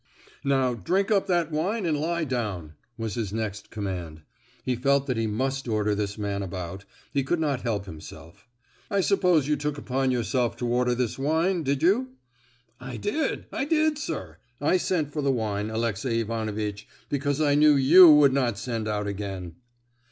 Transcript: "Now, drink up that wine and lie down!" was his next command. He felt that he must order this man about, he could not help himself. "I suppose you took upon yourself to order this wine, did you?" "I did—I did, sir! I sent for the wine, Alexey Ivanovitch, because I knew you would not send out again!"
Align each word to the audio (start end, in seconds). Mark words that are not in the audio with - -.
"Now, 0.43 0.73
drink 0.73 1.11
up 1.11 1.27
that 1.27 1.51
wine 1.51 1.85
and 1.85 1.95
lie 1.95 2.23
down!" 2.23 2.73
was 2.97 3.13
his 3.13 3.31
next 3.31 3.69
command. 3.69 4.23
He 4.65 4.75
felt 4.75 5.05
that 5.05 5.15
he 5.15 5.27
must 5.27 5.67
order 5.67 5.93
this 5.93 6.17
man 6.17 6.41
about, 6.41 6.85
he 7.13 7.21
could 7.23 7.39
not 7.39 7.61
help 7.61 7.85
himself. 7.85 8.47
"I 8.89 9.01
suppose 9.01 9.47
you 9.47 9.55
took 9.55 9.77
upon 9.77 10.09
yourself 10.09 10.57
to 10.57 10.67
order 10.67 10.95
this 10.95 11.19
wine, 11.19 11.61
did 11.61 11.83
you?" 11.83 12.13
"I 12.79 12.97
did—I 12.97 13.63
did, 13.65 13.99
sir! 13.99 14.37
I 14.59 14.77
sent 14.77 15.13
for 15.13 15.21
the 15.21 15.31
wine, 15.31 15.69
Alexey 15.69 16.21
Ivanovitch, 16.21 16.87
because 17.07 17.39
I 17.39 17.53
knew 17.53 17.75
you 17.75 18.11
would 18.11 18.33
not 18.33 18.57
send 18.57 18.87
out 18.87 19.05
again!" 19.05 19.53